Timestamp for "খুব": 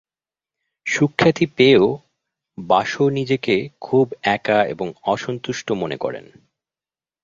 3.81-4.05